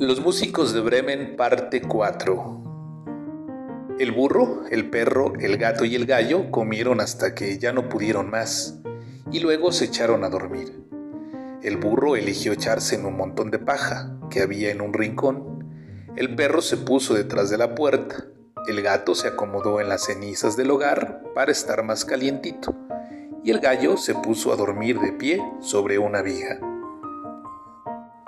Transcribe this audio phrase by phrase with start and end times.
[0.00, 6.52] Los músicos de Bremen parte 4 El burro, el perro, el gato y el gallo
[6.52, 8.78] comieron hasta que ya no pudieron más
[9.32, 10.84] y luego se echaron a dormir.
[11.64, 15.68] El burro eligió echarse en un montón de paja que había en un rincón.
[16.14, 18.24] El perro se puso detrás de la puerta.
[18.68, 22.72] El gato se acomodó en las cenizas del hogar para estar más calientito.
[23.42, 26.60] Y el gallo se puso a dormir de pie sobre una viga.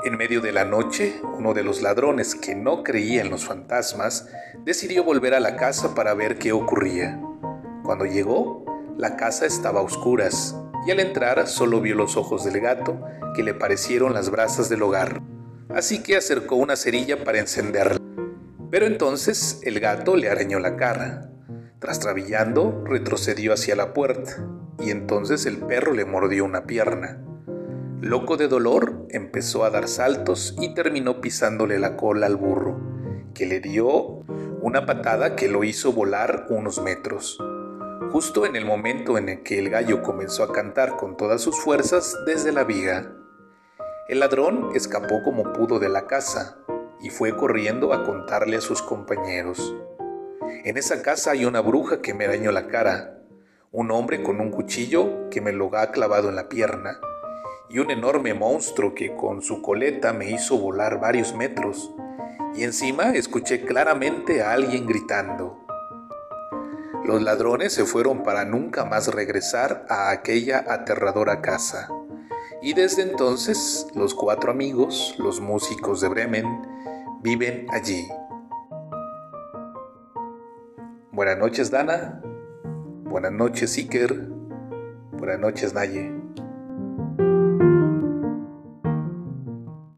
[0.03, 4.29] En medio de la noche, uno de los ladrones que no creía en los fantasmas
[4.65, 7.21] decidió volver a la casa para ver qué ocurría.
[7.85, 8.65] Cuando llegó,
[8.97, 12.99] la casa estaba a oscuras y al entrar solo vio los ojos del gato
[13.37, 15.21] que le parecieron las brasas del hogar.
[15.69, 18.01] Así que acercó una cerilla para encenderla.
[18.71, 21.31] Pero entonces el gato le arañó la cara.
[21.79, 24.47] Trastrabillando, retrocedió hacia la puerta
[24.79, 27.23] y entonces el perro le mordió una pierna.
[28.03, 32.81] Loco de dolor, empezó a dar saltos y terminó pisándole la cola al burro,
[33.35, 34.25] que le dio
[34.63, 37.39] una patada que lo hizo volar unos metros.
[38.11, 41.61] Justo en el momento en el que el gallo comenzó a cantar con todas sus
[41.61, 43.13] fuerzas desde la viga.
[44.09, 46.57] El ladrón escapó como pudo de la casa
[47.03, 49.77] y fue corriendo a contarle a sus compañeros.
[50.65, 53.21] En esa casa hay una bruja que me dañó la cara,
[53.73, 56.99] un hombre con un cuchillo que me lo ha clavado en la pierna,
[57.71, 61.95] y un enorme monstruo que con su coleta me hizo volar varios metros,
[62.55, 65.65] y encima escuché claramente a alguien gritando.
[67.05, 71.89] Los ladrones se fueron para nunca más regresar a aquella aterradora casa,
[72.61, 76.47] y desde entonces los cuatro amigos, los músicos de Bremen,
[77.23, 78.07] viven allí.
[81.13, 82.21] Buenas noches Dana,
[83.05, 84.29] buenas noches Iker,
[85.13, 86.20] buenas noches Naye.